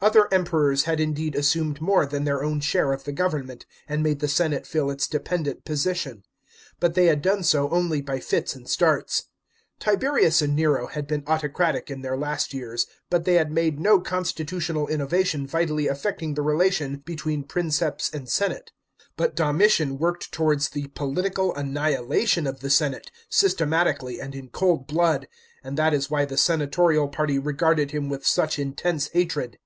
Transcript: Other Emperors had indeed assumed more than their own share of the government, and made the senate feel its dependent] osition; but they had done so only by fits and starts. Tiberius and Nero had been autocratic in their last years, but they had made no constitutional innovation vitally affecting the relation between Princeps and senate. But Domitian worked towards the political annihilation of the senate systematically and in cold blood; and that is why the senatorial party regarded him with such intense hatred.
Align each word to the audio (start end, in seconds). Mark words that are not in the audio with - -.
Other 0.00 0.32
Emperors 0.32 0.84
had 0.84 1.00
indeed 1.00 1.34
assumed 1.34 1.80
more 1.80 2.06
than 2.06 2.22
their 2.22 2.44
own 2.44 2.60
share 2.60 2.92
of 2.92 3.02
the 3.02 3.10
government, 3.10 3.66
and 3.88 4.00
made 4.00 4.20
the 4.20 4.28
senate 4.28 4.64
feel 4.64 4.90
its 4.92 5.08
dependent] 5.08 5.64
osition; 5.64 6.22
but 6.78 6.94
they 6.94 7.06
had 7.06 7.20
done 7.20 7.42
so 7.42 7.68
only 7.70 8.00
by 8.00 8.20
fits 8.20 8.54
and 8.54 8.68
starts. 8.68 9.24
Tiberius 9.80 10.40
and 10.40 10.54
Nero 10.54 10.86
had 10.86 11.08
been 11.08 11.24
autocratic 11.26 11.90
in 11.90 12.02
their 12.02 12.16
last 12.16 12.54
years, 12.54 12.86
but 13.10 13.24
they 13.24 13.34
had 13.34 13.50
made 13.50 13.80
no 13.80 13.98
constitutional 14.00 14.86
innovation 14.86 15.48
vitally 15.48 15.88
affecting 15.88 16.34
the 16.34 16.42
relation 16.42 16.98
between 16.98 17.42
Princeps 17.42 18.08
and 18.14 18.28
senate. 18.28 18.70
But 19.16 19.34
Domitian 19.34 19.98
worked 19.98 20.30
towards 20.30 20.68
the 20.68 20.86
political 20.94 21.52
annihilation 21.56 22.46
of 22.46 22.60
the 22.60 22.70
senate 22.70 23.10
systematically 23.28 24.20
and 24.20 24.36
in 24.36 24.50
cold 24.50 24.86
blood; 24.86 25.26
and 25.64 25.76
that 25.76 25.92
is 25.92 26.08
why 26.08 26.24
the 26.24 26.36
senatorial 26.38 27.08
party 27.08 27.40
regarded 27.40 27.90
him 27.90 28.08
with 28.08 28.24
such 28.24 28.60
intense 28.60 29.08
hatred. 29.08 29.58